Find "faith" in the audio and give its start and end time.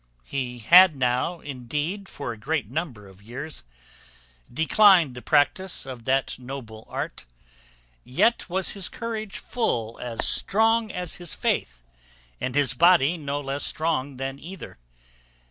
11.35-11.83